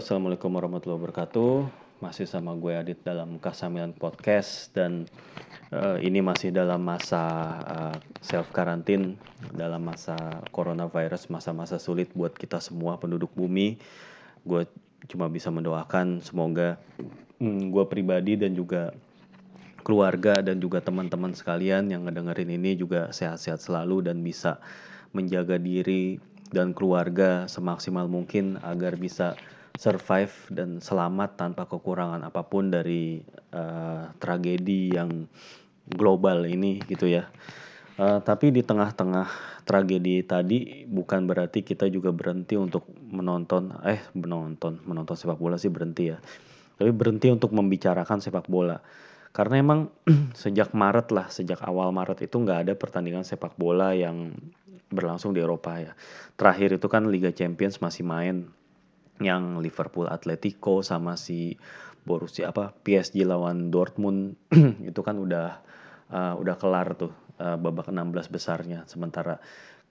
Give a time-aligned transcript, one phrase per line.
[0.00, 1.68] Assalamualaikum warahmatullahi wabarakatuh.
[2.00, 5.04] Masih sama gue Adit dalam Kasamilan Podcast dan
[5.76, 7.20] uh, ini masih dalam masa
[7.68, 9.20] uh, self karantin,
[9.52, 10.16] dalam masa
[10.56, 13.76] coronavirus, masa-masa sulit buat kita semua penduduk bumi.
[14.40, 14.64] Gue
[15.04, 16.80] cuma bisa mendoakan semoga
[17.36, 18.96] hmm, gue pribadi dan juga
[19.84, 24.64] keluarga dan juga teman-teman sekalian yang ngedengerin ini juga sehat-sehat selalu dan bisa
[25.12, 26.16] menjaga diri
[26.56, 29.36] dan keluarga semaksimal mungkin agar bisa
[29.80, 33.16] survive dan selamat tanpa kekurangan apa pun dari
[33.56, 35.24] uh, tragedi yang
[35.88, 37.24] global ini gitu ya.
[37.96, 39.28] Uh, tapi di tengah-tengah
[39.64, 45.72] tragedi tadi bukan berarti kita juga berhenti untuk menonton eh menonton menonton sepak bola sih
[45.72, 46.20] berhenti ya.
[46.76, 48.84] Tapi berhenti untuk membicarakan sepak bola.
[49.32, 49.88] Karena emang
[50.44, 54.36] sejak Maret lah, sejak awal Maret itu nggak ada pertandingan sepak bola yang
[54.92, 55.96] berlangsung di Eropa ya.
[56.36, 58.59] Terakhir itu kan Liga Champions masih main
[59.20, 61.54] yang Liverpool Atletico sama si
[62.00, 64.34] Borussia apa PSG lawan Dortmund
[64.90, 65.60] itu kan udah
[66.10, 68.88] uh, udah kelar tuh uh, babak 16 besarnya.
[68.88, 69.38] Sementara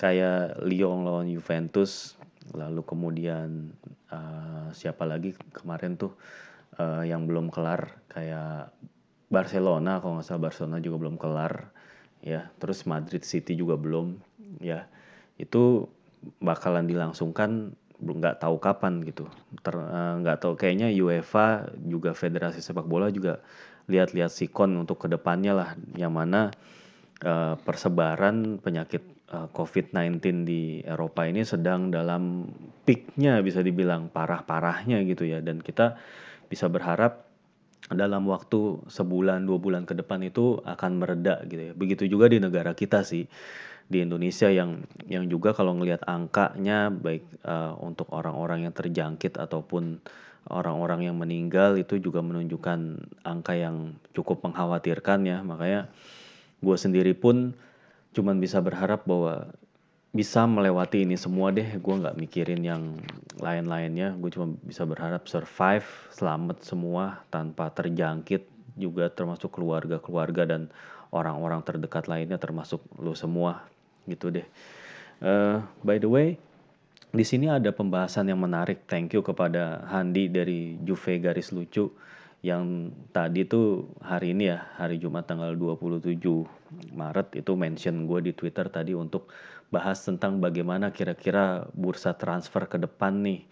[0.01, 2.17] kayak Lyon lawan Juventus
[2.57, 3.77] lalu kemudian
[4.09, 6.17] uh, siapa lagi kemarin tuh
[6.81, 8.73] uh, yang belum kelar kayak
[9.29, 11.69] Barcelona kalau nggak salah Barcelona juga belum kelar
[12.25, 12.49] ya.
[12.57, 14.17] Terus Madrid City juga belum
[14.57, 14.89] ya.
[15.37, 15.93] Itu
[16.41, 19.27] bakalan dilangsungkan belum nggak tahu kapan gitu.
[19.27, 23.43] Eh, nggak uh, tahu kayaknya UEFA juga Federasi Sepak Bola juga
[23.91, 26.53] lihat-lihat sikon untuk ke depannya lah yang mana
[27.25, 29.03] uh, persebaran penyakit
[29.35, 32.47] uh, eh, COVID-19 di Eropa ini sedang dalam
[32.87, 35.43] peaknya bisa dibilang parah-parahnya gitu ya.
[35.43, 35.99] Dan kita
[36.47, 37.27] bisa berharap
[37.89, 41.73] dalam waktu sebulan dua bulan ke depan itu akan mereda gitu ya.
[41.75, 43.25] Begitu juga di negara kita sih
[43.89, 49.97] di Indonesia yang yang juga kalau ngelihat angkanya baik uh, untuk orang-orang yang terjangkit ataupun
[50.45, 55.41] orang-orang yang meninggal itu juga menunjukkan angka yang cukup mengkhawatirkan ya.
[55.41, 55.89] Makanya
[56.61, 57.57] gue sendiri pun
[58.13, 59.49] cuman bisa berharap bahwa
[60.13, 61.81] bisa melewati ini semua deh.
[61.81, 63.01] Gue nggak mikirin yang
[63.41, 64.13] lain-lainnya.
[64.21, 68.45] Gue cuma bisa berharap survive selamat semua tanpa terjangkit
[68.77, 70.69] juga termasuk keluarga-keluarga dan
[71.09, 73.65] orang-orang terdekat lainnya termasuk lo semua
[74.09, 74.47] gitu deh.
[75.21, 76.35] Uh, by the way,
[77.09, 78.85] di sini ada pembahasan yang menarik.
[78.85, 81.93] Thank you kepada Handi dari Juve Garis Lucu
[82.39, 86.15] yang tadi tuh hari ini ya, hari Jumat tanggal 27
[86.95, 89.27] Maret itu mention gue di Twitter tadi untuk
[89.69, 93.43] bahas tentang bagaimana kira-kira bursa transfer ke depan nih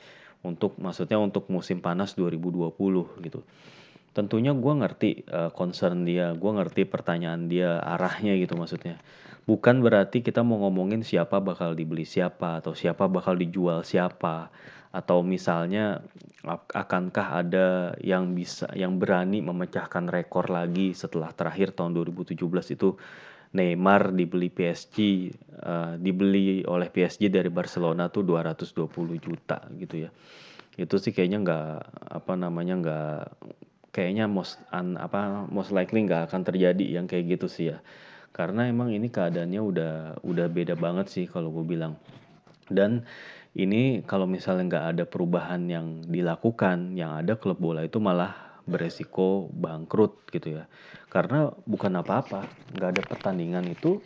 [0.46, 2.72] untuk maksudnya untuk musim panas 2020
[3.28, 3.44] gitu.
[4.18, 8.98] Tentunya gue ngerti uh, concern dia, gue ngerti pertanyaan dia arahnya gitu maksudnya.
[9.46, 14.50] Bukan berarti kita mau ngomongin siapa bakal dibeli siapa atau siapa bakal dijual siapa
[14.90, 16.02] atau misalnya
[16.74, 17.68] akankah ada
[18.02, 22.34] yang bisa yang berani memecahkan rekor lagi setelah terakhir tahun 2017
[22.74, 22.98] itu
[23.48, 24.98] Neymar dibeli PSG
[25.64, 28.90] uh, dibeli oleh PSG dari Barcelona tuh 220
[29.22, 30.10] juta gitu ya.
[30.76, 31.72] Itu sih kayaknya nggak
[32.12, 33.20] apa namanya nggak
[33.98, 37.82] kayaknya most un, apa most likely nggak akan terjadi yang kayak gitu sih ya.
[38.30, 41.98] Karena emang ini keadaannya udah udah beda banget sih kalau gue bilang.
[42.70, 43.10] Dan
[43.58, 49.50] ini kalau misalnya nggak ada perubahan yang dilakukan yang ada klub bola itu malah beresiko
[49.50, 50.70] bangkrut gitu ya.
[51.10, 53.98] Karena bukan apa-apa nggak ada pertandingan itu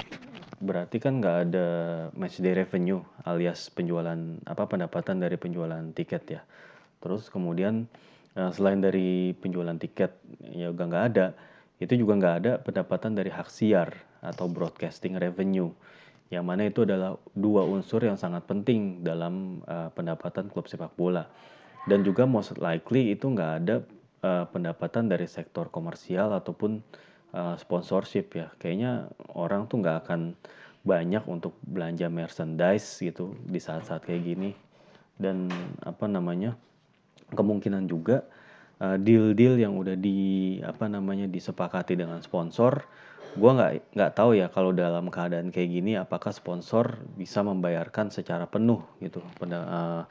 [0.61, 1.67] berarti kan nggak ada
[2.15, 6.41] match day revenue alias penjualan apa pendapatan dari penjualan tiket ya.
[7.03, 7.91] Terus kemudian
[8.37, 10.11] eh, selain dari penjualan tiket
[10.51, 11.27] ya udah nggak ada.
[11.81, 13.89] Itu juga nggak ada pendapatan dari hak siar
[14.21, 15.73] atau broadcasting revenue.
[16.31, 21.27] Yang mana itu adalah dua unsur yang sangat penting dalam uh, pendapatan klub sepak bola.
[21.89, 23.75] Dan juga most likely itu nggak ada
[24.23, 26.79] uh, pendapatan dari sektor komersial ataupun
[27.35, 28.47] uh, sponsorship ya.
[28.61, 30.37] Kayaknya orang tuh nggak akan
[30.87, 34.51] banyak untuk belanja merchandise gitu di saat-saat kayak gini.
[35.19, 35.51] Dan
[35.83, 36.55] apa namanya
[37.31, 38.23] kemungkinan juga
[38.81, 42.81] deal-deal yang udah di apa namanya disepakati dengan sponsor
[43.31, 48.43] gue nggak nggak tahu ya kalau dalam keadaan kayak gini apakah sponsor bisa membayarkan secara
[48.43, 50.03] penuh gitu uh,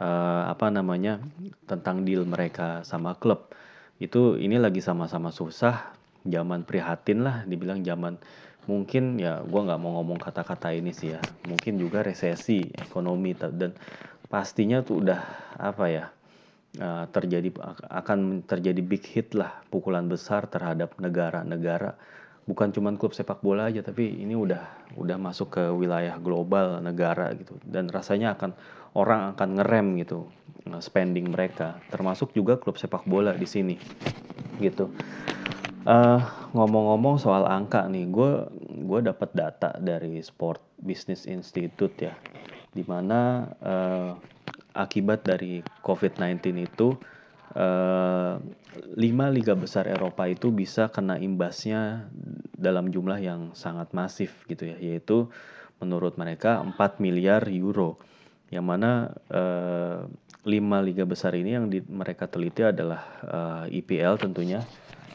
[0.00, 1.22] uh, apa namanya
[1.70, 3.54] tentang deal mereka sama klub.
[4.02, 5.94] Itu ini lagi sama-sama susah
[6.26, 8.18] zaman prihatin lah dibilang zaman
[8.66, 13.78] mungkin ya gue nggak mau ngomong kata-kata ini sih ya mungkin juga resesi ekonomi dan
[14.26, 15.22] pastinya tuh udah
[15.54, 16.04] apa ya
[16.80, 17.52] uh, terjadi
[17.90, 21.96] akan terjadi big hit lah pukulan besar terhadap negara-negara.
[22.46, 27.34] Bukan cuma klub sepak bola aja tapi ini udah udah masuk ke wilayah global negara
[27.34, 27.58] gitu.
[27.66, 28.54] Dan rasanya akan
[28.96, 30.30] orang akan ngerem gitu
[30.70, 33.76] uh, spending mereka, termasuk juga klub sepak bola di sini,
[34.56, 34.88] gitu.
[35.86, 36.18] Uh,
[36.56, 38.30] ngomong-ngomong soal angka nih, gue
[38.88, 42.14] gue dapat data dari Sport Business Institute ya,
[42.72, 44.10] di mana uh,
[44.76, 46.94] akibat dari COVID-19 itu
[47.56, 48.36] uh,
[48.94, 52.12] lima liga besar Eropa itu bisa kena imbasnya
[52.56, 55.32] dalam jumlah yang sangat masif gitu ya, yaitu
[55.80, 57.96] menurut mereka 4 miliar euro.
[58.52, 58.90] Yang mana
[59.32, 60.06] uh,
[60.46, 64.62] lima liga besar ini yang di, mereka teliti adalah uh, IPL tentunya,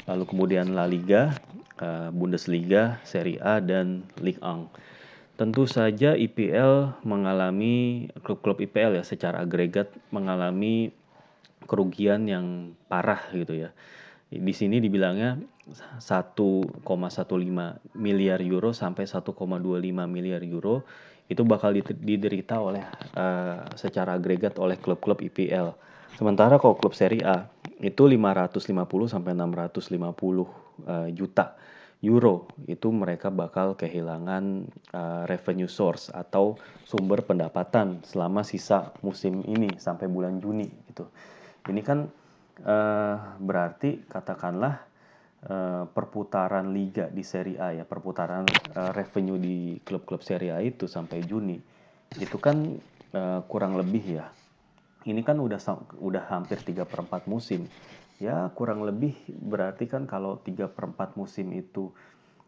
[0.03, 1.31] lalu kemudian La Liga,
[1.79, 4.90] uh, Bundesliga, Serie A dan Ligue 1.
[5.39, 10.93] Tentu saja IPL mengalami klub-klub IPL ya secara agregat mengalami
[11.65, 13.69] kerugian yang parah gitu ya.
[14.31, 15.39] Di sini dibilangnya
[15.99, 16.83] 1,15
[17.95, 19.35] miliar euro sampai 1,25
[20.07, 20.83] miliar euro
[21.31, 22.83] itu bakal diderita oleh
[23.15, 25.71] uh, secara agregat oleh klub-klub IPL.
[26.19, 27.47] Sementara kalau klub Serie A
[27.79, 28.67] itu 550
[29.07, 31.55] sampai 650 uh, juta
[32.01, 39.77] euro itu mereka bakal kehilangan uh, revenue source atau sumber pendapatan selama sisa musim ini
[39.77, 41.05] sampai bulan Juni gitu.
[41.69, 42.09] Ini kan
[42.65, 44.81] uh, berarti katakanlah
[45.45, 50.89] uh, perputaran liga di Serie A ya, perputaran uh, revenue di klub-klub Serie A itu
[50.89, 51.61] sampai Juni
[52.17, 52.81] itu kan
[53.13, 54.25] uh, kurang lebih ya.
[55.01, 55.57] Ini kan udah
[56.01, 57.65] udah hampir 3 per 4 musim
[58.21, 61.89] ya kurang lebih berarti kan kalau 3 per 4 musim itu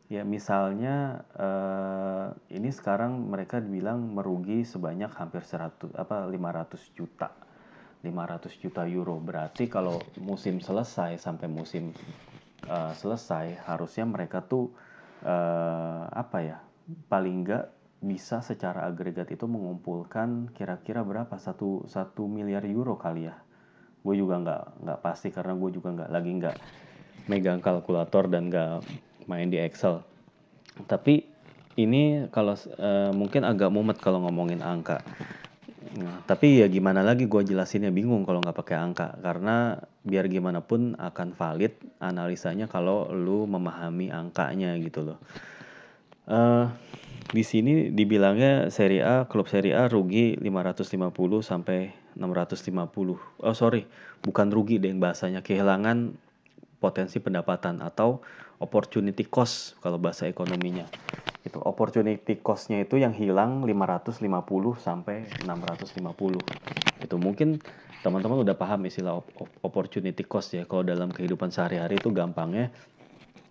[0.06, 7.34] ya misalnya uh, ini sekarang mereka bilang merugi sebanyak hampir 100 apa 500 juta.
[8.06, 9.18] 500 juta euro.
[9.18, 11.96] Berarti kalau musim selesai sampai musim
[12.70, 14.70] uh, selesai harusnya mereka tuh
[15.26, 16.58] uh, apa ya
[17.10, 17.74] paling enggak
[18.04, 21.34] bisa secara agregat itu mengumpulkan kira-kira berapa?
[21.40, 23.40] Satu satu miliar euro kali ya
[24.04, 26.58] gue juga nggak nggak pasti karena gue juga nggak lagi nggak
[27.32, 28.84] megang kalkulator dan nggak
[29.32, 30.04] main di Excel.
[30.88, 31.24] Tapi
[31.80, 35.02] ini kalau uh, mungkin agak mumet kalau ngomongin angka.
[35.94, 39.16] Nah, tapi ya gimana lagi gue jelasinnya bingung kalau nggak pakai angka.
[39.24, 41.74] Karena biar gimana pun akan valid
[42.04, 45.20] analisanya kalau lu memahami angkanya gitu loh.
[46.24, 46.68] Uh,
[47.34, 53.18] di sini dibilangnya Serie A klub Serie A rugi 550 sampai 650.
[53.42, 53.86] Oh sorry,
[54.28, 56.14] bukan rugi deh bahasanya kehilangan
[56.84, 58.20] potensi pendapatan atau
[58.60, 60.92] opportunity cost kalau bahasa ekonominya.
[61.44, 66.44] Itu opportunity cost-nya itu yang hilang 550 sampai 650.
[67.04, 67.60] Itu mungkin
[68.04, 69.20] teman-teman udah paham istilah
[69.64, 70.64] opportunity cost ya.
[70.68, 72.72] Kalau dalam kehidupan sehari-hari itu gampangnya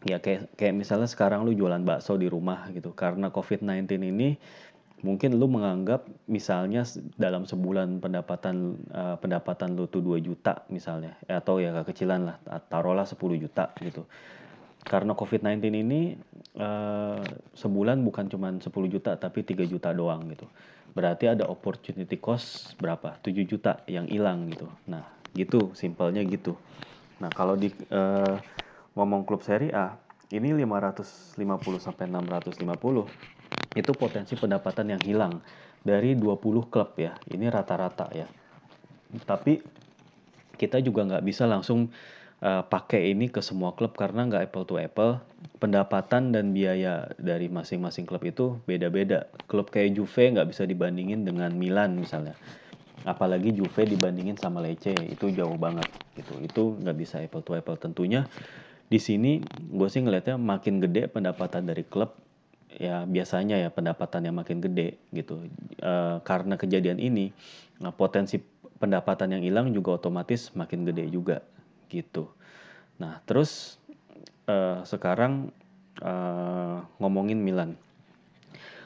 [0.03, 4.35] ya kayak kayak misalnya sekarang lu jualan bakso di rumah gitu karena COVID-19 ini
[5.03, 6.87] mungkin lu menganggap misalnya
[7.19, 12.37] dalam sebulan pendapatan uh, pendapatan lu tuh 2 juta misalnya atau ya kekecilan lah
[12.71, 14.06] taruhlah 10 juta gitu.
[14.82, 16.19] Karena COVID-19 ini
[16.59, 17.23] uh,
[17.55, 20.47] sebulan bukan cuma 10 juta tapi 3 juta doang gitu.
[20.94, 23.19] Berarti ada opportunity cost berapa?
[23.23, 24.71] 7 juta yang hilang gitu.
[24.87, 25.03] Nah
[25.35, 26.55] gitu simpelnya gitu.
[27.19, 28.39] Nah kalau di uh,
[28.94, 29.99] ngomong klub Serie A
[30.32, 31.37] ini 550
[31.82, 33.31] sampai 650
[33.72, 35.41] itu potensi pendapatan yang hilang
[35.82, 37.17] dari 20 klub ya.
[37.29, 38.29] Ini rata-rata ya.
[39.24, 39.60] Tapi
[40.56, 41.91] kita juga nggak bisa langsung
[42.44, 45.19] uh, pakai ini ke semua klub karena nggak apple to apple.
[45.58, 49.26] Pendapatan dan biaya dari masing-masing klub itu beda-beda.
[49.50, 52.38] Klub kayak Juve nggak bisa dibandingin dengan Milan misalnya.
[53.02, 56.38] Apalagi Juve dibandingin sama Lecce itu jauh banget gitu.
[56.38, 58.31] Itu nggak bisa apple to apple tentunya.
[58.86, 62.21] Di sini gue sih ngelihatnya makin gede pendapatan dari klub
[62.79, 65.44] ya biasanya ya pendapatannya makin gede gitu.
[65.81, 67.32] E, karena kejadian ini
[67.82, 68.41] nah, potensi
[68.81, 71.43] pendapatan yang hilang juga otomatis makin gede juga
[71.93, 72.31] gitu.
[73.00, 73.81] Nah terus
[74.46, 75.52] e, sekarang
[76.00, 76.12] e,
[77.00, 77.76] ngomongin Milan.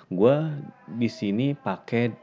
[0.06, 0.38] Gue
[0.86, 2.14] di sini pakai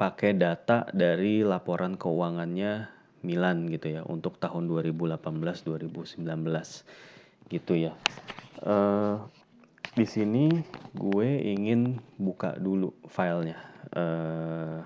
[0.00, 2.88] pakai data dari laporan keuangannya
[3.26, 5.20] Milan gitu ya untuk tahun 2018
[5.66, 6.24] 2019
[7.50, 7.92] gitu ya.
[8.64, 9.20] Uh,
[9.96, 10.52] di sini
[10.92, 13.56] gue ingin buka dulu filenya.
[13.96, 14.84] Uh,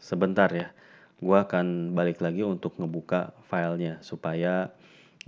[0.00, 0.72] sebentar ya.
[1.20, 4.72] Gue akan balik lagi untuk ngebuka filenya supaya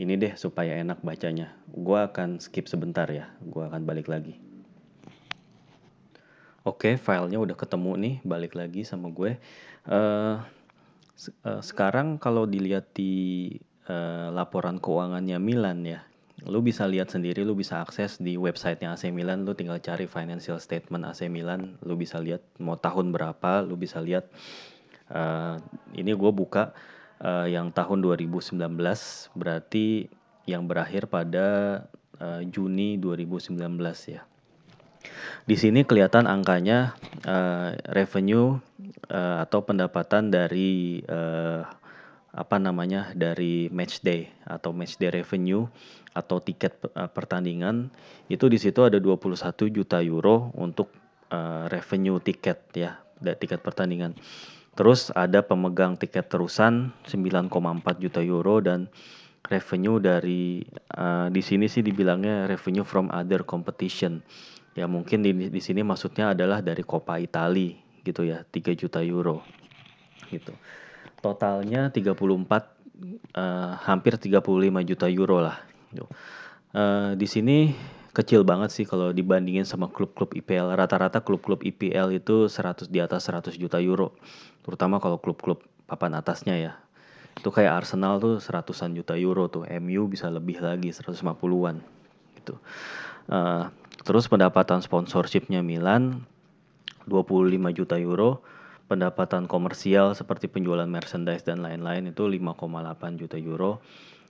[0.01, 1.53] ini deh supaya enak bacanya.
[1.69, 3.29] Gue akan skip sebentar ya.
[3.45, 4.41] Gue akan balik lagi.
[6.65, 8.15] Oke, filenya udah ketemu nih.
[8.25, 9.37] Balik lagi sama gue.
[9.85, 10.41] Uh,
[11.45, 13.53] uh, sekarang kalau dilihat di
[13.93, 16.01] uh, laporan keuangannya Milan ya,
[16.47, 20.63] lu bisa lihat sendiri, lu bisa akses di websitenya AC Milan, lu tinggal cari financial
[20.63, 24.31] statement AC Milan, lu bisa lihat mau tahun berapa, lu bisa lihat
[25.11, 25.59] uh,
[25.99, 26.71] ini gue buka
[27.23, 28.55] uh, yang tahun 2019
[29.35, 30.07] berarti
[30.47, 31.47] yang berakhir pada
[32.23, 33.59] uh, Juni 2019
[34.07, 34.23] ya.
[35.49, 36.93] Di sini kelihatan angkanya
[37.25, 38.61] uh, revenue
[39.09, 41.65] uh, atau pendapatan dari uh,
[42.33, 45.65] apa namanya dari match day atau match day revenue
[46.13, 47.89] atau tiket uh, pertandingan
[48.29, 49.33] itu di situ ada 21
[49.73, 50.93] juta euro untuk
[51.33, 54.15] uh, revenue tiket ya tiket pertandingan.
[54.79, 57.51] Terus ada pemegang tiket terusan 9,4
[57.99, 58.87] juta euro dan
[59.51, 60.63] revenue dari
[60.95, 64.23] uh, di sini sih dibilangnya revenue from other competition.
[64.79, 67.75] Ya mungkin di di sini maksudnya adalah dari Coppa Italia
[68.07, 69.43] gitu ya, 3 juta euro.
[70.31, 70.55] Gitu.
[71.19, 74.39] Totalnya 34 uh, hampir 35
[74.87, 75.59] juta euro lah.
[76.75, 77.73] Uh, di sini
[78.13, 80.75] kecil banget sih kalau dibandingin sama klub-klub IPL.
[80.75, 84.15] Rata-rata klub-klub IPL itu 100 di atas 100 juta euro.
[84.67, 86.73] Terutama kalau klub-klub papan atasnya ya.
[87.39, 89.63] Itu kayak Arsenal tuh seratusan juta euro tuh.
[89.79, 91.79] MU bisa lebih lagi 150-an
[92.43, 92.59] gitu.
[93.31, 93.71] Uh,
[94.03, 96.27] terus pendapatan sponsorshipnya Milan
[97.07, 98.43] 25 juta euro.
[98.89, 103.85] Pendapatan komersial seperti penjualan merchandise dan lain-lain itu 5,8 juta euro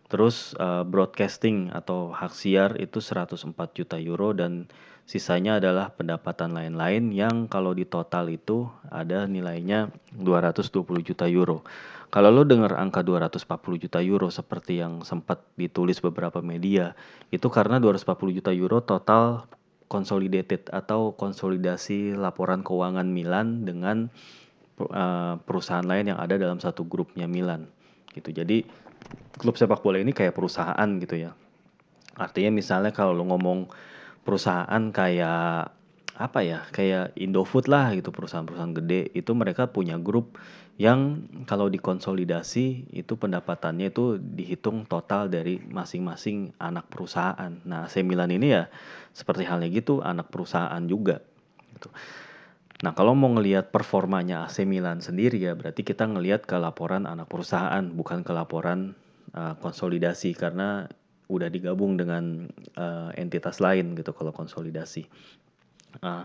[0.08, 4.64] Terus uh, broadcasting atau hak siar itu 104 juta euro dan
[5.04, 11.60] sisanya adalah pendapatan lain-lain yang kalau di total itu ada nilainya 220 juta euro.
[12.08, 16.96] Kalau lo dengar angka 240 juta euro seperti yang sempat ditulis beberapa media,
[17.28, 19.44] itu karena 240 juta euro total
[19.92, 24.08] consolidated atau konsolidasi laporan keuangan Milan dengan
[25.42, 27.66] perusahaan lain yang ada dalam satu grupnya Milan
[28.14, 28.30] gitu.
[28.30, 28.62] Jadi
[29.34, 31.34] klub sepak bola ini kayak perusahaan gitu ya.
[32.18, 33.70] Artinya misalnya kalau lo ngomong
[34.22, 35.74] perusahaan kayak
[36.18, 40.34] apa ya kayak Indofood lah gitu perusahaan-perusahaan gede itu mereka punya grup
[40.78, 47.50] yang kalau dikonsolidasi itu pendapatannya itu dihitung total dari masing-masing anak perusahaan.
[47.66, 48.70] Nah, AC Milan ini ya
[49.14, 51.22] seperti halnya gitu anak perusahaan juga
[51.74, 51.90] gitu.
[52.78, 57.26] Nah, kalau mau ngelihat performanya AC Milan sendiri ya berarti kita ngelihat ke laporan anak
[57.26, 58.94] perusahaan bukan ke laporan
[59.34, 60.86] uh, konsolidasi karena
[61.26, 62.46] udah digabung dengan
[62.78, 65.10] uh, entitas lain gitu kalau konsolidasi.
[66.06, 66.22] Uh,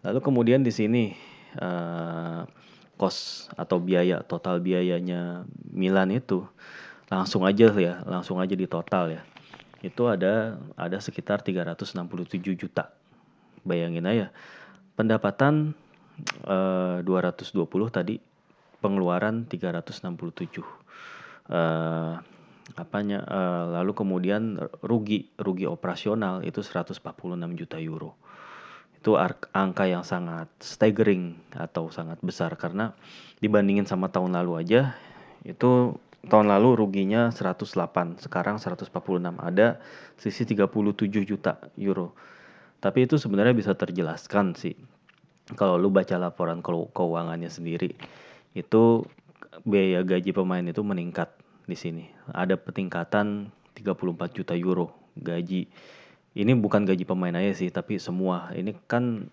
[0.00, 1.12] lalu kemudian di sini
[1.60, 2.48] uh,
[2.96, 6.48] kos atau biaya total biayanya Milan itu
[7.12, 9.22] langsung aja ya, langsung aja di total ya.
[9.84, 12.88] Itu ada ada sekitar 367 juta.
[13.68, 14.26] Bayangin aja.
[14.96, 15.76] Pendapatan
[16.46, 18.16] uh, 220 tadi
[18.80, 20.62] pengeluaran 367
[21.52, 22.16] uh,
[22.78, 23.18] apanya?
[23.26, 27.02] Uh, lalu kemudian rugi rugi operasional itu 146
[27.58, 28.16] juta euro.
[29.00, 32.92] Itu angka yang sangat staggering atau sangat besar karena
[33.40, 34.92] dibandingin sama tahun lalu aja
[35.40, 35.96] itu
[36.28, 38.92] tahun lalu ruginya 108 sekarang 146
[39.40, 39.80] ada
[40.20, 42.12] sisi 37 juta euro.
[42.80, 44.76] Tapi itu sebenarnya bisa terjelaskan sih
[45.58, 47.94] kalau lu baca laporan keuangannya sendiri
[48.54, 49.06] itu
[49.66, 51.30] biaya gaji pemain itu meningkat
[51.66, 52.04] di sini.
[52.30, 55.70] Ada peningkatan 34 juta euro gaji.
[56.30, 58.50] Ini bukan gaji pemain aja sih, tapi semua.
[58.54, 59.26] Ini kan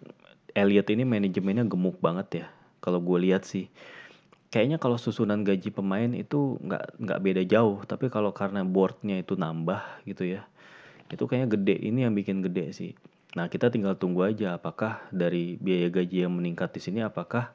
[0.57, 2.47] Elliot ini manajemennya gemuk banget ya.
[2.81, 3.69] Kalau gue lihat sih,
[4.49, 7.85] kayaknya kalau susunan gaji pemain itu nggak nggak beda jauh.
[7.85, 10.41] Tapi kalau karena boardnya itu nambah gitu ya,
[11.13, 11.75] itu kayaknya gede.
[11.85, 12.91] Ini yang bikin gede sih.
[13.37, 17.53] Nah, kita tinggal tunggu aja apakah dari biaya gaji yang meningkat di sini apakah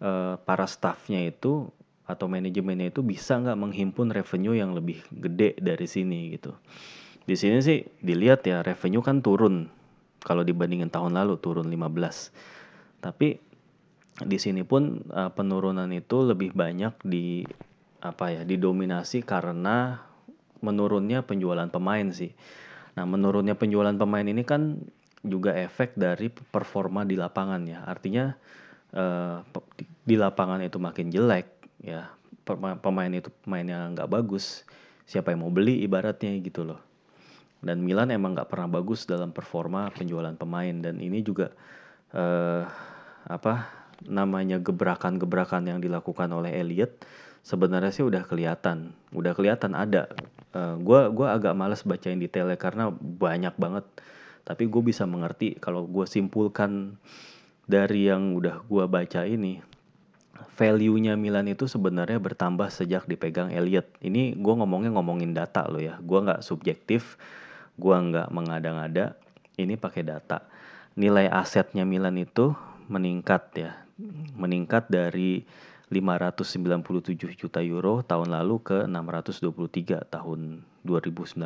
[0.00, 1.68] uh, para staffnya itu
[2.08, 6.56] atau manajemennya itu bisa nggak menghimpun revenue yang lebih gede dari sini gitu.
[7.28, 9.68] Di sini sih dilihat ya revenue kan turun
[10.24, 13.04] kalau dibandingin tahun lalu turun 15.
[13.04, 13.36] Tapi
[14.24, 17.44] di sini pun uh, penurunan itu lebih banyak di
[18.00, 20.00] apa ya didominasi karena
[20.64, 22.32] menurunnya penjualan pemain sih.
[22.96, 24.80] Nah, menurunnya penjualan pemain ini kan
[25.20, 27.84] juga efek dari performa di lapangan ya.
[27.84, 28.32] Artinya
[28.96, 29.44] uh,
[30.04, 31.48] di lapangan itu makin jelek
[31.84, 32.08] ya.
[32.80, 34.66] Pemain itu pemainnya nggak bagus
[35.06, 36.80] siapa yang mau beli ibaratnya gitu loh.
[37.60, 40.72] Dan Milan emang nggak pernah bagus dalam performa penjualan pemain.
[40.72, 41.52] Dan ini juga
[42.16, 42.64] uh,
[43.28, 43.68] apa
[44.08, 47.04] namanya gebrakan-gebrakan yang dilakukan oleh Elliot
[47.44, 48.96] sebenarnya sih udah kelihatan.
[49.12, 50.08] Udah kelihatan ada.
[50.56, 53.84] Uh, gua gua agak males bacain detailnya karena banyak banget
[54.50, 56.98] tapi gue bisa mengerti kalau gue simpulkan
[57.70, 59.62] dari yang udah gue baca ini
[60.58, 63.86] value-nya Milan itu sebenarnya bertambah sejak dipegang Elliot.
[64.00, 66.00] Ini gue ngomongnya ngomongin data loh ya.
[66.00, 67.20] Gue nggak subjektif,
[67.76, 69.16] gue nggak mengada-ngada.
[69.60, 70.44] Ini pakai data.
[70.96, 72.52] Nilai asetnya Milan itu
[72.90, 73.72] meningkat ya,
[74.36, 75.44] meningkat dari
[75.90, 81.40] 597 juta euro tahun lalu ke 623 tahun 2019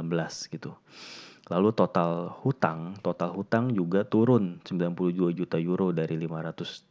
[0.53, 0.73] gitu.
[1.53, 6.89] Lalu total hutang, total hutang juga turun 92 juta euro dari 537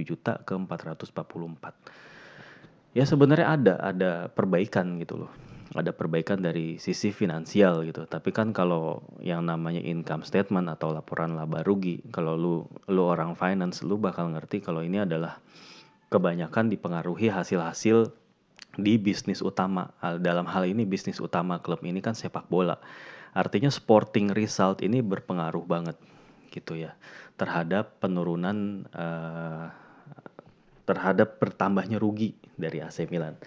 [0.00, 2.96] juta ke 444.
[2.96, 5.32] Ya sebenarnya ada ada perbaikan gitu loh
[5.72, 8.04] ada perbaikan dari sisi finansial gitu.
[8.04, 12.54] Tapi kan kalau yang namanya income statement atau laporan laba rugi, kalau lu
[12.92, 15.40] lu orang finance lu bakal ngerti kalau ini adalah
[16.12, 18.12] kebanyakan dipengaruhi hasil-hasil
[18.76, 19.92] di bisnis utama.
[20.20, 22.76] Dalam hal ini bisnis utama klub ini kan sepak bola.
[23.32, 25.96] Artinya sporting result ini berpengaruh banget
[26.52, 26.92] gitu ya
[27.40, 29.72] terhadap penurunan uh,
[30.84, 33.38] terhadap bertambahnya rugi dari AC Milan.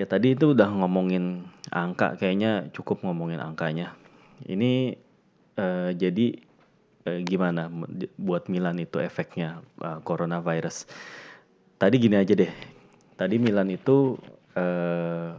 [0.00, 3.92] Ya tadi itu udah ngomongin angka, kayaknya cukup ngomongin angkanya.
[4.48, 4.96] Ini
[5.60, 6.40] uh, jadi
[7.04, 7.68] uh, gimana
[8.16, 10.88] buat Milan itu efeknya uh, coronavirus.
[11.76, 12.52] Tadi gini aja deh.
[13.20, 14.16] Tadi Milan itu
[14.56, 15.36] uh,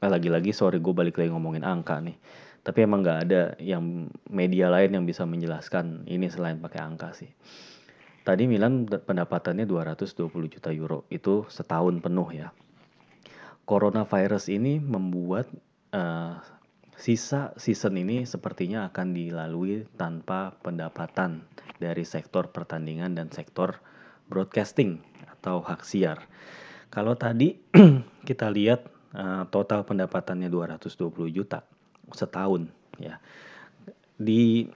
[0.00, 2.16] lagi-lagi sorry gue balik lagi ngomongin angka nih.
[2.60, 7.32] Tapi emang nggak ada yang media lain yang bisa menjelaskan ini selain pakai angka sih.
[8.20, 12.52] Tadi Milan pendapatannya 220 juta euro itu setahun penuh ya
[13.70, 15.46] coronavirus ini membuat
[15.94, 16.42] uh,
[16.98, 21.46] sisa season ini sepertinya akan dilalui tanpa pendapatan
[21.78, 23.78] dari sektor pertandingan dan sektor
[24.26, 24.98] broadcasting
[25.38, 26.26] atau hak siar.
[26.90, 27.62] Kalau tadi
[28.28, 30.90] kita lihat uh, total pendapatannya 220
[31.30, 31.62] juta
[32.12, 32.68] setahun
[32.98, 33.18] ya.
[34.20, 34.68] Di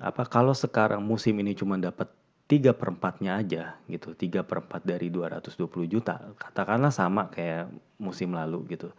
[0.00, 2.08] apa kalau sekarang musim ini cuma dapat
[2.46, 4.14] tiga perempatnya aja gitu.
[4.14, 7.68] Tiga perempat dari 220 juta katakanlah sama kayak
[8.00, 8.94] musim lalu gitu.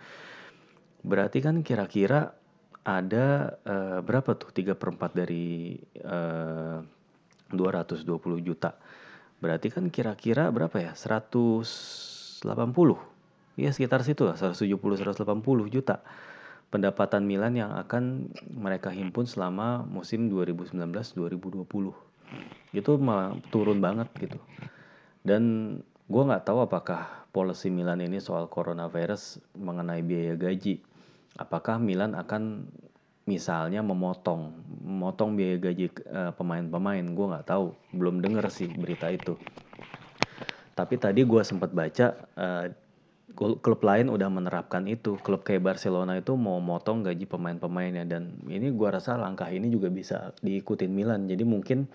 [1.02, 2.36] Berarti kan kira-kira
[2.88, 5.76] ada uh, berapa tuh tiga perempat dari
[6.08, 8.08] uh, eh, 220
[8.44, 8.76] juta.
[9.44, 12.44] Berarti kan kira-kira berapa ya 180
[13.58, 15.26] ya sekitar situ lah 170 180
[15.74, 16.06] juta
[16.68, 20.76] pendapatan Milan yang akan mereka himpun selama musim 2019
[21.16, 21.68] 2020
[22.76, 24.40] itu malah turun banget gitu.
[25.24, 25.44] Dan
[26.08, 30.84] gue nggak tahu apakah policy Milan ini soal coronavirus mengenai biaya gaji.
[31.40, 32.68] Apakah Milan akan
[33.28, 37.06] misalnya memotong memotong biaya gaji pemain pemain-pemain?
[37.16, 37.72] Gue nggak tahu.
[37.96, 39.40] Belum denger sih berita itu.
[40.76, 42.66] Tapi tadi gue sempat baca uh,
[43.38, 45.16] klub lain udah menerapkan itu.
[45.22, 48.04] Klub kayak Barcelona itu mau motong gaji pemain-pemainnya.
[48.10, 51.30] Dan ini gue rasa langkah ini juga bisa diikutin Milan.
[51.30, 51.86] Jadi mungkin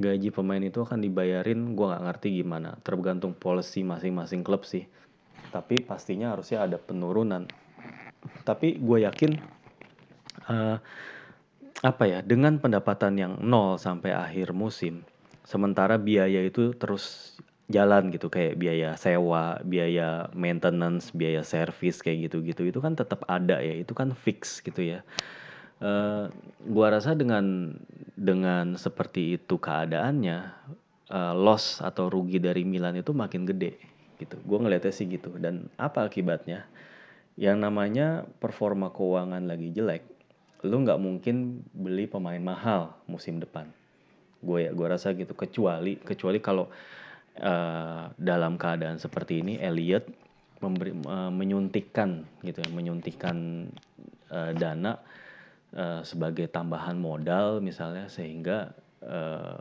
[0.00, 2.80] gaji pemain itu akan dibayarin gue nggak ngerti gimana.
[2.80, 4.88] Tergantung policy masing-masing klub sih.
[5.52, 7.44] Tapi pastinya harusnya ada penurunan.
[8.42, 9.32] Tapi gue yakin
[10.48, 10.76] uh,
[11.84, 15.04] apa ya dengan pendapatan yang nol sampai akhir musim
[15.46, 22.70] sementara biaya itu terus jalan gitu kayak biaya sewa, biaya maintenance, biaya service kayak gitu-gitu
[22.70, 25.00] itu kan tetap ada ya itu kan fix gitu ya
[25.82, 26.30] uh,
[26.62, 27.74] gua rasa dengan
[28.14, 30.38] dengan seperti itu keadaannya
[31.10, 33.76] uh, loss atau rugi dari Milan itu makin gede
[34.16, 34.36] gitu.
[34.48, 35.36] Gue ngeliatnya sih gitu.
[35.36, 36.64] Dan apa akibatnya?
[37.36, 38.06] Yang namanya
[38.40, 40.02] performa keuangan lagi jelek,
[40.64, 43.68] lu nggak mungkin beli pemain mahal musim depan.
[44.40, 45.36] Gue ya, gue rasa gitu.
[45.36, 46.72] Kecuali kecuali kalau
[47.40, 50.08] uh, dalam keadaan seperti ini, Elliot
[50.60, 53.68] memberi uh, menyuntikkan gitu ya, menyuntikkan
[54.32, 54.98] uh, dana
[55.76, 58.72] uh, sebagai tambahan modal misalnya sehingga
[59.04, 59.60] uh,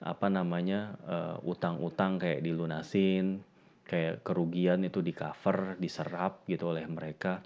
[0.00, 0.96] apa namanya
[1.44, 3.44] utang utang-utang kayak dilunasin
[3.84, 7.44] kayak kerugian itu di cover diserap gitu oleh mereka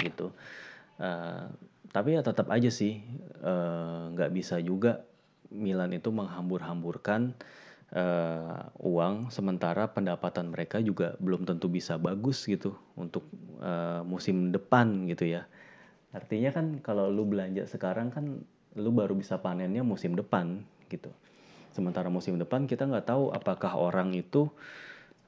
[0.00, 0.32] gitu.
[0.96, 1.52] Uh,
[1.92, 3.04] tapi ya tetap aja sih
[4.12, 5.04] nggak uh, bisa juga
[5.52, 7.36] Milan itu menghambur-hamburkan
[7.92, 13.28] uh, uang sementara pendapatan mereka juga belum tentu bisa bagus gitu untuk
[13.60, 15.46] uh, musim depan gitu ya
[16.16, 18.40] Artinya kan kalau lu belanja sekarang kan
[18.72, 21.12] lu baru bisa panennya musim depan gitu.
[21.76, 24.48] Sementara musim depan kita nggak tahu apakah orang itu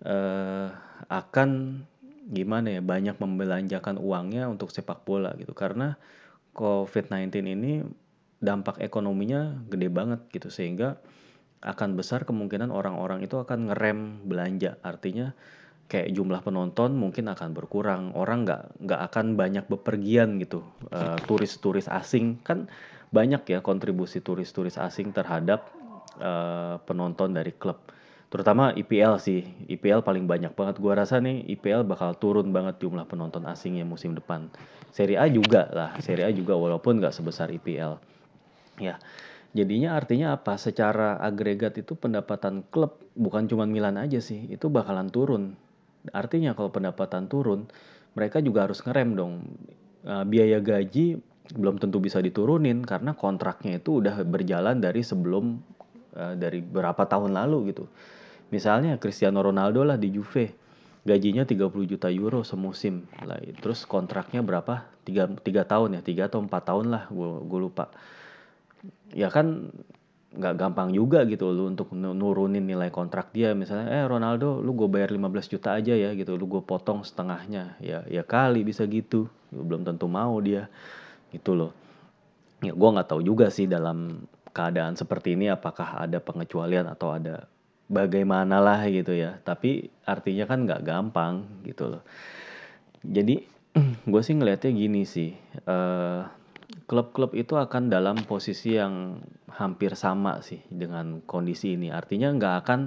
[0.09, 0.73] uh,
[1.12, 1.83] akan
[2.29, 5.97] gimana ya banyak membelanjakan uangnya untuk sepak bola gitu karena
[6.57, 7.73] COVID-19 ini
[8.40, 11.01] dampak ekonominya gede banget gitu sehingga
[11.62, 14.79] akan besar kemungkinan orang-orang itu akan ngerem belanja.
[14.87, 15.35] Artinya
[15.88, 18.14] kayak jumlah penonton mungkin akan berkurang.
[18.14, 20.62] Orang nggak nggak akan banyak bepergian gitu
[20.94, 22.38] eh, turis-turis asing.
[22.47, 22.71] Kan
[23.11, 25.73] banyak ya kontribusi turis-turis asing terhadap
[26.21, 27.81] uh, penonton dari klub.
[28.29, 29.40] Terutama IPL sih.
[29.64, 30.77] IPL paling banyak banget.
[30.77, 34.53] Gua rasa nih IPL bakal turun banget jumlah penonton asingnya musim depan.
[34.92, 35.97] Serie A juga lah.
[36.05, 37.97] Serie A juga walaupun nggak sebesar IPL
[38.79, 38.94] ya
[39.56, 40.56] jadinya artinya apa?
[40.61, 45.56] Secara agregat itu pendapatan klub bukan cuma Milan aja sih itu bakalan turun.
[46.12, 47.68] Artinya kalau pendapatan turun
[48.16, 49.34] mereka juga harus ngerem dong.
[50.06, 51.18] Uh, biaya gaji
[51.58, 55.58] belum tentu bisa diturunin karena kontraknya itu udah berjalan dari sebelum
[56.14, 57.88] uh, dari berapa tahun lalu gitu.
[58.48, 60.56] Misalnya Cristiano Ronaldo lah di Juve
[61.04, 63.08] gajinya 30 juta euro semusim.
[63.24, 64.84] Lah terus kontraknya berapa?
[65.08, 67.88] Tiga, tiga tahun ya tiga atau empat tahun lah gue lupa
[69.12, 69.72] ya kan
[70.28, 73.56] nggak gampang juga gitu lu untuk nurunin nilai kontrak dia.
[73.56, 76.36] Misalnya eh Ronaldo lu gue bayar 15 juta aja ya gitu.
[76.36, 77.80] Lu gue potong setengahnya.
[77.80, 79.26] Ya ya kali bisa gitu.
[79.50, 80.68] Belum tentu mau dia.
[81.32, 81.72] Gitu loh.
[82.60, 87.48] Ya gue nggak tahu juga sih dalam keadaan seperti ini apakah ada pengecualian atau ada
[87.88, 89.40] bagaimana lah gitu ya.
[89.40, 92.02] Tapi artinya kan nggak gampang gitu loh.
[93.00, 93.42] Jadi
[94.12, 95.32] gue sih ngelihatnya gini sih
[95.64, 96.38] uh,
[96.88, 101.88] klub-klub itu akan dalam posisi yang hampir sama sih dengan kondisi ini.
[101.88, 102.81] Artinya nggak akan,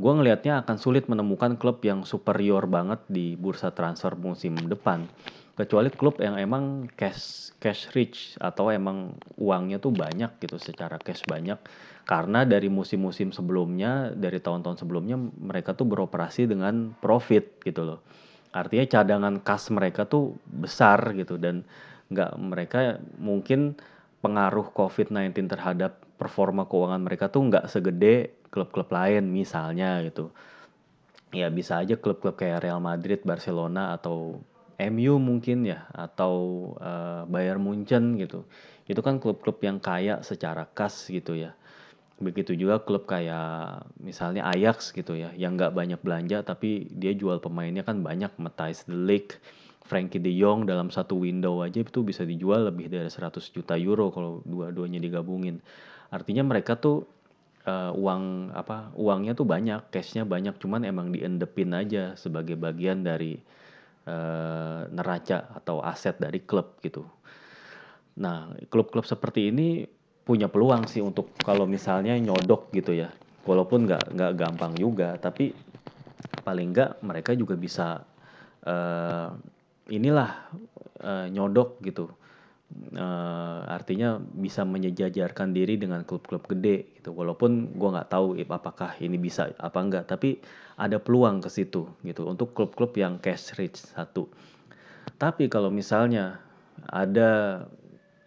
[0.00, 5.04] gue ngelihatnya akan sulit menemukan klub yang superior banget di bursa transfer musim depan.
[5.58, 11.26] Kecuali klub yang emang cash cash rich atau emang uangnya tuh banyak gitu secara cash
[11.26, 11.58] banyak.
[12.08, 18.00] Karena dari musim-musim sebelumnya, dari tahun-tahun sebelumnya mereka tuh beroperasi dengan profit gitu loh.
[18.54, 21.68] Artinya cadangan kas mereka tuh besar gitu dan
[22.08, 22.78] nggak mereka
[23.20, 23.76] mungkin
[24.24, 30.34] pengaruh COVID-19 terhadap performa keuangan mereka tuh nggak segede klub-klub lain misalnya gitu.
[31.30, 34.40] Ya bisa aja klub-klub kayak Real Madrid, Barcelona atau
[34.78, 36.34] MU mungkin ya atau
[36.80, 38.48] uh, Bayern Munchen gitu.
[38.88, 41.52] Itu kan klub-klub yang kaya secara kas gitu ya.
[42.18, 47.38] Begitu juga klub kayak misalnya Ajax gitu ya, yang nggak banyak belanja tapi dia jual
[47.38, 49.38] pemainnya kan banyak, Matthijs de Ligt,
[49.88, 54.12] Frankie De Jong dalam satu window aja itu bisa dijual lebih dari 100 juta euro
[54.12, 55.64] kalau dua-duanya digabungin.
[56.12, 57.08] Artinya mereka tuh
[57.64, 63.40] uh, uang apa uangnya tuh banyak, cashnya banyak, cuman emang diendepin aja sebagai bagian dari
[64.04, 67.08] uh, neraca atau aset dari klub gitu.
[68.20, 69.88] Nah, klub-klub seperti ini
[70.28, 73.08] punya peluang sih untuk kalau misalnya nyodok gitu ya.
[73.48, 75.56] Walaupun nggak nggak gampang juga, tapi
[76.44, 78.04] paling nggak mereka juga bisa
[78.68, 79.32] uh,
[79.88, 80.30] inilah
[81.02, 82.12] uh, nyodok gitu.
[82.92, 87.16] Uh, artinya bisa menyejajarkan diri dengan klub-klub gede gitu.
[87.16, 90.36] Walaupun gue nggak tahu apakah ini bisa apa enggak tapi
[90.76, 94.28] ada peluang ke situ gitu untuk klub-klub yang cash rich satu.
[95.16, 96.44] Tapi kalau misalnya
[96.92, 97.64] ada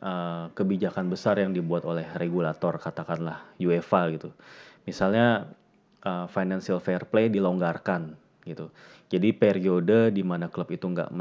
[0.01, 4.33] uh, kebijakan besar yang dibuat oleh regulator katakanlah UEFA gitu.
[4.89, 5.53] Misalnya
[6.01, 8.73] uh, financial fair play dilonggarkan gitu
[9.11, 11.11] jadi periode di mana klub itu nggak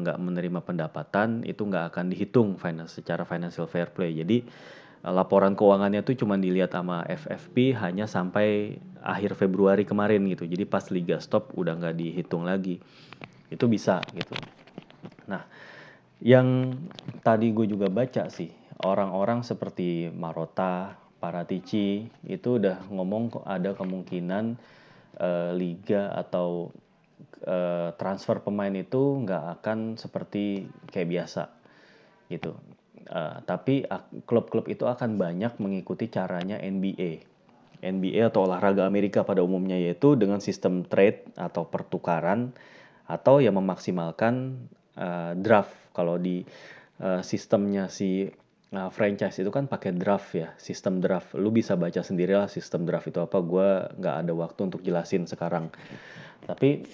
[0.00, 4.16] nggak menerima pendapatan itu nggak akan dihitung finance secara financial fair play.
[4.16, 4.48] Jadi
[5.04, 10.48] laporan keuangannya tuh cuma dilihat sama FFP hanya sampai akhir Februari kemarin gitu.
[10.48, 12.80] Jadi pas liga stop udah nggak dihitung lagi.
[13.52, 14.32] Itu bisa gitu.
[15.28, 15.44] Nah,
[16.24, 16.80] yang
[17.20, 18.48] tadi gue juga baca sih
[18.80, 24.56] orang-orang seperti Marota, Paratici itu udah ngomong ada kemungkinan
[25.18, 26.70] uh, liga atau
[27.46, 31.42] uh, transfer pemain itu nggak akan seperti kayak biasa
[32.32, 32.56] gitu.
[33.08, 33.88] Uh, tapi
[34.28, 37.24] klub-klub itu akan banyak mengikuti caranya NBA.
[37.78, 42.50] NBA atau olahraga Amerika pada umumnya yaitu dengan sistem trade atau pertukaran
[43.06, 44.66] atau yang memaksimalkan
[44.98, 45.72] uh, draft.
[45.94, 46.42] Kalau di
[47.00, 48.28] uh, sistemnya si
[48.74, 51.32] uh, franchise itu kan pakai draft ya, sistem draft.
[51.36, 53.38] Lu bisa baca sendiri lah sistem draft itu apa.
[53.40, 55.72] Gue nggak ada waktu untuk jelasin sekarang.
[56.44, 56.84] Tapi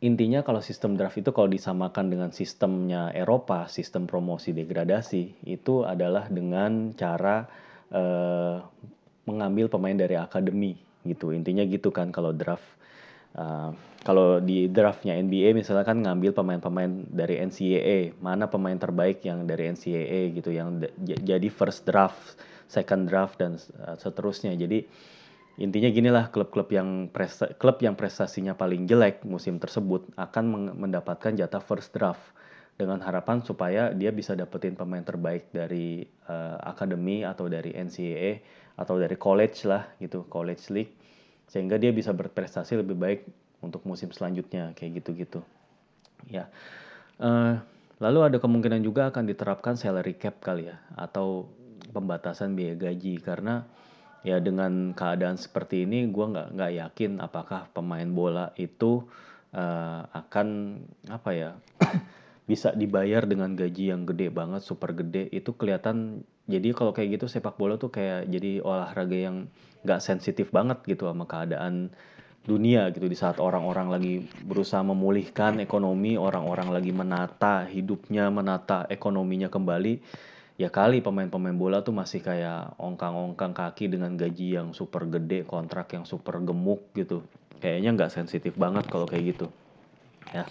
[0.00, 6.28] intinya kalau sistem draft itu kalau disamakan dengan sistemnya Eropa, sistem promosi degradasi itu adalah
[6.32, 7.44] dengan cara
[7.92, 8.56] uh,
[9.28, 11.32] mengambil pemain dari akademi gitu.
[11.32, 12.75] Intinya gitu kan kalau draft.
[13.36, 13.70] Uh,
[14.00, 19.68] kalau di draftnya NBA misalnya kan ngambil pemain-pemain dari NCAA, mana pemain terbaik yang dari
[19.68, 24.56] NCAA gitu yang jadi first draft, second draft dan uh, seterusnya.
[24.56, 24.88] Jadi
[25.56, 31.64] Intinya ginilah klub-klub yang presta, klub yang prestasinya paling jelek musim tersebut akan mendapatkan jatah
[31.64, 32.20] first draft
[32.76, 38.44] dengan harapan supaya dia bisa dapetin pemain terbaik dari uh, akademi atau dari NCAA
[38.76, 40.92] atau dari college lah gitu, college league
[41.46, 43.20] sehingga dia bisa berprestasi lebih baik
[43.62, 45.40] untuk musim selanjutnya kayak gitu-gitu.
[46.28, 46.50] Ya.
[47.16, 47.58] Uh,
[48.02, 51.48] lalu ada kemungkinan juga akan diterapkan salary cap kali ya atau
[51.96, 53.64] pembatasan biaya gaji karena
[54.20, 59.06] ya dengan keadaan seperti ini gue nggak nggak yakin apakah pemain bola itu
[59.56, 60.76] uh, akan
[61.08, 61.50] apa ya
[62.46, 67.26] bisa dibayar dengan gaji yang gede banget super gede itu kelihatan jadi kalau kayak gitu
[67.26, 69.50] sepak bola tuh kayak jadi olahraga yang
[69.82, 71.90] nggak sensitif banget gitu sama keadaan
[72.46, 74.14] dunia gitu di saat orang-orang lagi
[74.46, 79.98] berusaha memulihkan ekonomi, orang-orang lagi menata hidupnya, menata ekonominya kembali,
[80.54, 85.90] ya kali pemain-pemain bola tuh masih kayak ongkang-ongkang kaki dengan gaji yang super gede, kontrak
[85.90, 87.26] yang super gemuk gitu.
[87.58, 89.46] Kayaknya nggak sensitif banget kalau kayak gitu.
[90.30, 90.46] Ya.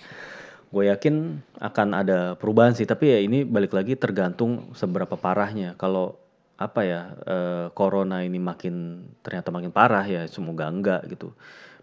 [0.75, 5.79] Gue yakin akan ada perubahan sih, tapi ya ini balik lagi tergantung seberapa parahnya.
[5.79, 6.19] Kalau
[6.59, 11.31] apa ya, eh, corona ini makin ternyata makin parah ya, semoga enggak gitu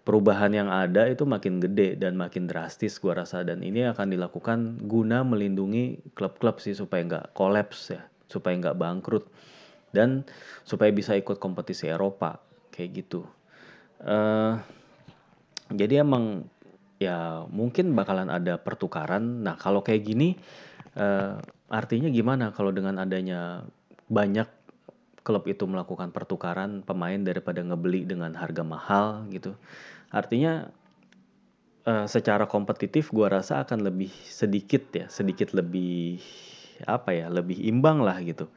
[0.03, 4.83] perubahan yang ada itu makin gede dan makin drastis gua rasa dan ini akan dilakukan
[4.91, 9.31] guna melindungi klub-klub sih supaya nggak kolaps ya supaya nggak bangkrut
[9.95, 10.27] dan
[10.67, 12.43] supaya bisa ikut kompetisi Eropa
[12.75, 13.23] kayak gitu
[14.03, 14.59] uh,
[15.71, 16.51] jadi emang
[17.07, 20.39] ya mungkin bakalan ada pertukaran nah kalau kayak gini
[20.97, 21.41] uh,
[21.73, 23.65] artinya gimana kalau dengan adanya
[24.13, 24.47] banyak
[25.23, 29.55] klub itu melakukan pertukaran pemain daripada ngebeli dengan harga mahal gitu.
[30.11, 30.69] Artinya
[31.87, 36.19] uh, secara kompetitif gua rasa akan lebih sedikit ya, sedikit lebih
[36.85, 38.51] apa ya, lebih imbang lah gitu.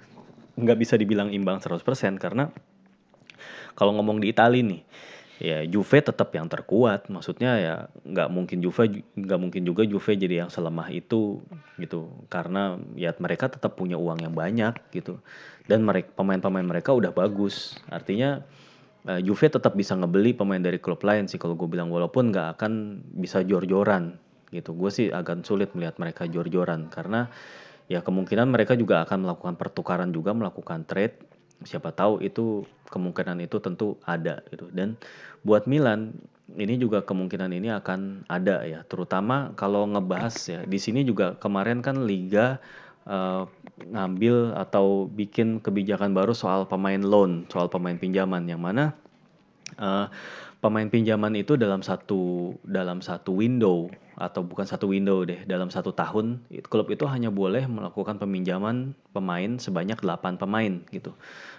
[0.58, 1.86] Nggak bisa dibilang imbang 100%
[2.18, 2.50] karena
[3.78, 4.82] kalau ngomong di Italia nih,
[5.40, 7.12] ya Juve tetap yang terkuat.
[7.12, 11.44] Maksudnya ya nggak mungkin Juve nggak mungkin juga Juve jadi yang selemah itu
[11.80, 12.12] gitu.
[12.32, 15.20] Karena ya mereka tetap punya uang yang banyak gitu.
[15.66, 17.76] Dan mereka pemain-pemain mereka udah bagus.
[17.92, 18.44] Artinya
[19.10, 22.60] uh, Juve tetap bisa ngebeli pemain dari klub lain sih kalau gue bilang walaupun nggak
[22.60, 24.16] akan bisa jor-joran
[24.56, 24.72] gitu.
[24.72, 27.28] Gue sih agak sulit melihat mereka jor-joran karena
[27.86, 33.62] ya kemungkinan mereka juga akan melakukan pertukaran juga melakukan trade siapa tahu itu kemungkinan itu
[33.64, 34.68] tentu ada gitu.
[34.74, 35.00] Dan
[35.48, 36.18] buat Milan
[36.54, 38.84] ini juga kemungkinan ini akan ada ya.
[38.86, 42.60] Terutama kalau ngebahas ya di sini juga kemarin kan liga
[43.08, 43.48] uh,
[43.80, 48.96] ngambil atau bikin kebijakan baru soal pemain loan soal pemain pinjaman yang mana
[49.80, 50.08] uh,
[50.64, 55.92] pemain pinjaman itu dalam satu dalam satu window atau bukan satu window deh dalam satu
[55.92, 56.40] tahun
[56.72, 61.12] klub itu hanya boleh melakukan peminjaman pemain sebanyak 8 pemain gitu.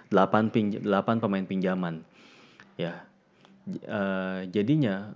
[0.09, 2.01] 8 pinj 8 pemain pinjaman.
[2.77, 3.05] Ya
[3.85, 5.13] uh, jadinya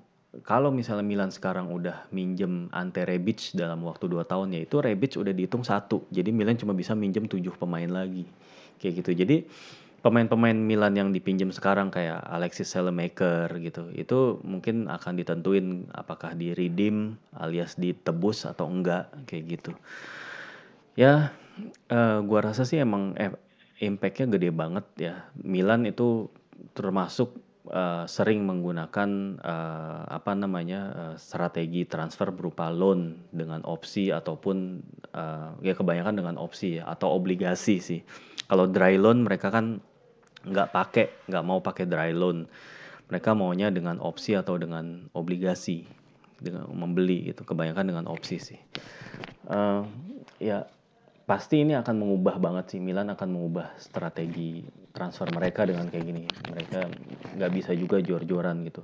[0.48, 5.20] kalau misalnya Milan sekarang udah minjem Ante Rebic dalam waktu 2 tahun ya itu Rebic
[5.20, 6.08] udah dihitung satu.
[6.08, 8.24] Jadi Milan cuma bisa minjem 7 pemain lagi.
[8.80, 9.12] Kayak gitu.
[9.26, 9.38] Jadi
[10.02, 16.58] pemain-pemain Milan yang dipinjam sekarang kayak Alexis Salemaker gitu itu mungkin akan ditentuin apakah di
[16.58, 19.72] redeem alias ditebus atau enggak kayak gitu.
[20.98, 21.30] Ya
[21.94, 23.30] uh, gua rasa sih emang eh,
[23.78, 25.16] impactnya gede banget ya.
[25.38, 26.34] Milan itu
[26.74, 27.38] termasuk
[27.70, 34.82] uh, sering menggunakan uh, apa namanya uh, strategi transfer berupa loan dengan opsi ataupun
[35.14, 38.02] uh, ya kebanyakan dengan opsi ya, atau obligasi sih.
[38.50, 39.80] Kalau dry loan mereka kan
[40.46, 42.50] nggak pakai nggak mau pakai dry loan.
[43.12, 45.84] Mereka maunya dengan opsi atau dengan obligasi
[46.42, 48.60] dengan membeli itu kebanyakan dengan opsi sih.
[49.46, 49.84] Uh,
[50.42, 50.66] ya
[51.28, 52.80] pasti ini akan mengubah banget sih.
[52.82, 56.24] Milan akan mengubah strategi transfer mereka dengan kayak gini.
[56.50, 56.80] Mereka
[57.38, 58.82] nggak bisa juga jor-joran gitu.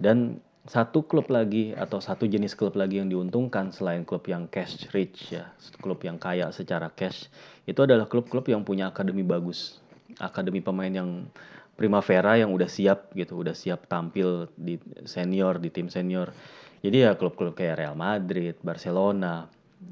[0.00, 4.90] Dan satu klub lagi atau satu jenis klub lagi yang diuntungkan selain klub yang cash
[4.90, 7.30] rich ya klub yang kaya secara cash
[7.70, 9.78] itu adalah klub-klub yang punya akademi bagus
[10.20, 11.28] akademi pemain yang
[11.76, 16.32] primavera yang udah siap gitu, udah siap tampil di senior di tim senior.
[16.80, 19.44] Jadi ya klub-klub kayak Real Madrid, Barcelona,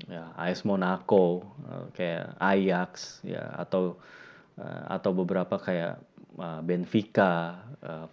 [0.09, 4.01] ya AS Monaco, eh, kayak Ajax ya atau
[4.57, 6.01] eh, atau beberapa kayak
[6.41, 7.61] eh, Benfica,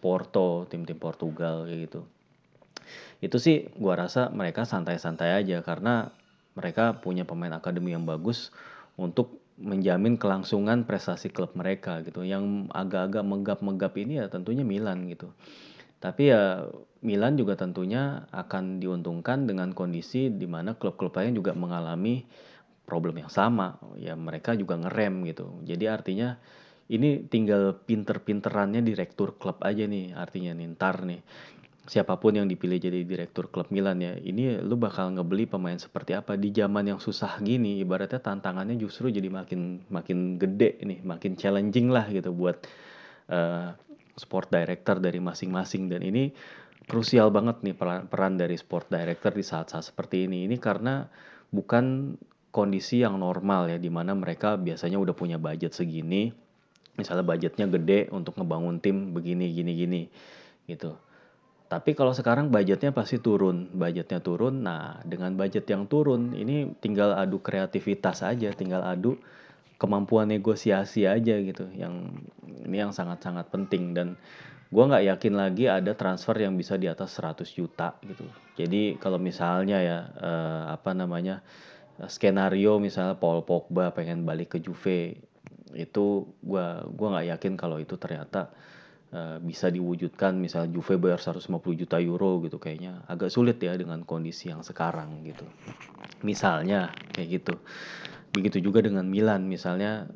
[0.03, 2.01] Porto, tim-tim Portugal kayak gitu.
[3.23, 6.11] Itu sih gua rasa mereka santai-santai aja karena
[6.59, 8.51] mereka punya pemain akademi yang bagus
[8.99, 12.25] untuk menjamin kelangsungan prestasi klub mereka gitu.
[12.25, 15.31] Yang agak-agak megap-megap ini ya tentunya Milan gitu.
[16.01, 16.65] Tapi ya
[17.05, 22.25] Milan juga tentunya akan diuntungkan dengan kondisi di mana klub-klub lain juga mengalami
[22.89, 23.77] problem yang sama.
[24.01, 25.61] Ya mereka juga ngerem gitu.
[25.61, 26.41] Jadi artinya
[26.91, 31.23] ini tinggal pinter-pinterannya direktur klub aja nih artinya nih ntar nih
[31.91, 36.15] siapa pun yang dipilih jadi direktur klub Milan ya ini lu bakal ngebeli pemain seperti
[36.15, 37.83] apa di zaman yang susah gini?
[37.83, 42.63] Ibaratnya tantangannya justru jadi makin makin gede nih makin challenging lah gitu buat
[43.27, 43.75] uh,
[44.15, 45.91] sport director dari masing-masing.
[45.91, 46.31] Dan ini
[46.87, 50.47] krusial banget nih peran, peran dari sport director di saat-saat seperti ini.
[50.47, 51.03] Ini karena
[51.51, 52.15] bukan
[52.55, 56.31] kondisi yang normal ya di mana mereka biasanya udah punya budget segini.
[56.95, 60.01] Misalnya budgetnya gede untuk ngebangun tim begini gini gini
[60.71, 61.10] gitu
[61.71, 64.67] tapi kalau sekarang budgetnya pasti turun, budgetnya turun.
[64.67, 69.15] Nah, dengan budget yang turun, ini tinggal adu kreativitas aja, tinggal adu
[69.79, 71.71] kemampuan negosiasi aja gitu.
[71.71, 72.11] Yang
[72.67, 74.19] ini yang sangat-sangat penting dan
[74.67, 78.27] gue nggak yakin lagi ada transfer yang bisa di atas 100 juta gitu.
[78.59, 81.39] Jadi kalau misalnya ya uh, apa namanya
[82.11, 85.23] skenario misalnya Paul Pogba pengen balik ke Juve
[85.71, 88.51] itu gue gua nggak yakin kalau itu ternyata
[89.11, 93.03] uh, bisa diwujudkan misalnya Juve bayar 150 juta euro gitu kayaknya.
[93.07, 95.45] Agak sulit ya dengan kondisi yang sekarang gitu.
[96.23, 97.55] Misalnya kayak gitu.
[98.31, 99.47] Begitu juga dengan Milan.
[99.47, 100.07] Misalnya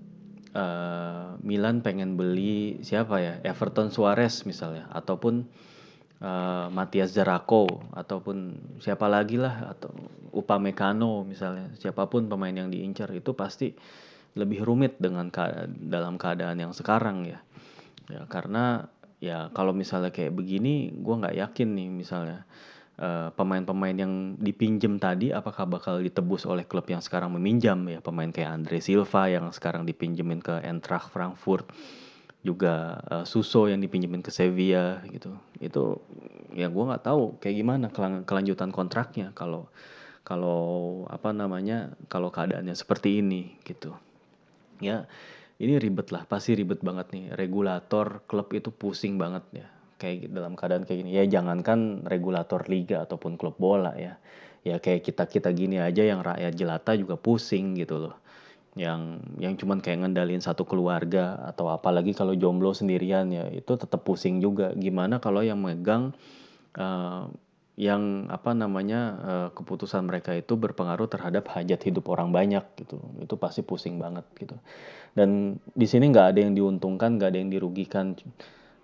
[0.55, 3.33] uh, Milan pengen beli siapa ya?
[3.43, 4.87] Everton Suarez misalnya.
[4.91, 5.45] Ataupun
[6.23, 9.75] uh, Matias Zarako ataupun siapa lagi lah.
[9.75, 9.91] Atau
[10.35, 11.71] Upamecano misalnya.
[11.79, 13.71] Siapa pun pemain yang diincar itu pasti
[14.35, 17.39] lebih rumit dengan ke dalam keadaan yang sekarang ya
[18.11, 22.45] ya karena ya kalau misalnya kayak begini gue nggak yakin nih misalnya
[22.95, 27.75] pemain pemain-pemain yang dipinjam tadi apakah bakal ditebus oleh klub yang sekarang meminjam.
[27.91, 31.67] Ya pemain kayak Andre Silva yang sekarang dipinjemin ke Eintracht Frankfurt
[32.45, 35.35] juga uh, Suso yang dipinjemin ke Sevilla gitu.
[35.59, 35.99] Itu
[36.55, 39.67] ya gue nggak tahu kayak gimana kelang kelanjutan kontraknya kalau
[40.23, 43.91] kalau apa namanya kalau keadaannya seperti ini gitu.
[44.79, 45.03] Ya
[45.55, 47.25] ini ribet lah pasti ribet banget nih.
[47.35, 49.67] Regulator klub itu pusing banget ya.
[49.95, 51.11] Kayak dalam keadaan kayak gini.
[51.15, 54.19] Ya jangankan regulator liga ataupun klub bola ya.
[54.67, 58.15] Ya kayak kita kita gini aja yang rakyat jelata juga pusing gitu loh.
[58.75, 64.03] Yang yang cuman kayak ngendalin satu keluarga atau apalagi kalau jomblo sendirian ya itu tetap
[64.03, 64.75] pusing juga.
[64.75, 66.11] Gimana kalau yang megang
[66.75, 67.31] uh,
[67.75, 73.03] yang apa namanya uh, keputusan mereka itu berpengaruh terhadap hajat hidup orang banyak gitu.
[73.19, 74.55] Itu pasti pusing banget gitu.
[75.11, 78.15] Dan di sini nggak ada yang diuntungkan nggak ada yang dirugikan.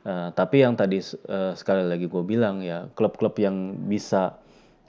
[0.03, 0.99] Uh, tapi yang tadi
[1.31, 4.35] uh, sekali lagi gue bilang ya klub-klub yang bisa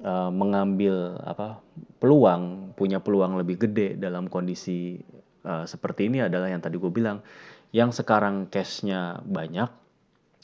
[0.02, 1.62] uh, mengambil apa
[2.02, 4.98] peluang punya peluang lebih gede dalam kondisi
[5.46, 7.22] uh, seperti ini adalah yang tadi gue bilang.
[7.72, 9.70] Yang sekarang cashnya banyak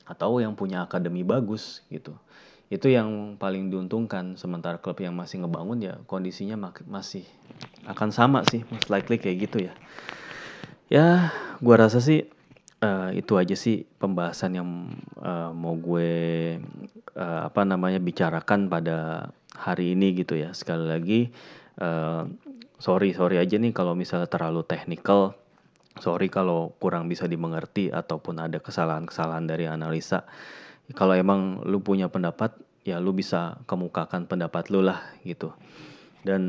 [0.09, 2.17] atau yang punya akademi bagus gitu
[2.69, 7.25] itu yang paling diuntungkan sementara klub yang masih ngebangun ya kondisinya masih
[7.89, 9.73] akan sama sih most likely kayak gitu ya.
[10.93, 11.33] Ya
[11.65, 12.29] gue rasa sih
[12.85, 14.69] uh, itu aja sih pembahasan yang
[15.17, 16.13] uh, mau gue
[17.17, 20.53] uh, apa namanya bicarakan pada hari ini gitu ya.
[20.53, 21.21] Sekali lagi
[21.81, 22.29] uh,
[22.77, 25.33] sorry sorry aja nih kalau misalnya terlalu technical.
[25.99, 30.23] Sorry kalau kurang bisa dimengerti ataupun ada kesalahan-kesalahan dari analisa
[30.97, 35.53] kalau emang lu punya pendapat ya lu bisa kemukakan pendapat lu lah gitu.
[36.25, 36.43] Dan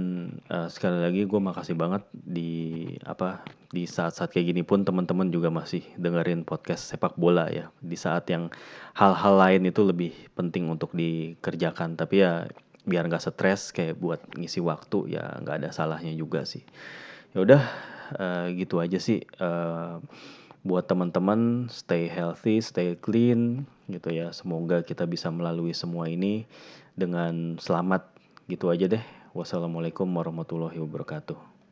[0.50, 5.54] uh, sekali lagi gue makasih banget di apa di saat-saat kayak gini pun teman-teman juga
[5.54, 7.70] masih dengerin podcast sepak bola ya.
[7.80, 8.50] Di saat yang
[8.98, 11.96] hal-hal lain itu lebih penting untuk dikerjakan.
[11.96, 12.50] Tapi ya
[12.88, 16.66] biar nggak stres kayak buat ngisi waktu ya nggak ada salahnya juga sih.
[17.38, 17.62] Ya udah
[18.18, 20.02] uh, gitu aja sih uh,
[20.64, 24.30] buat teman-teman stay healthy stay clean gitu ya.
[24.36, 26.44] Semoga kita bisa melalui semua ini
[27.00, 28.06] dengan selamat.
[28.50, 29.04] Gitu aja deh.
[29.38, 31.59] Wassalamualaikum warahmatullahi wabarakatuh.